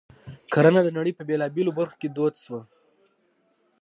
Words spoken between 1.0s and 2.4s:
په بېلابېلو برخو کې دود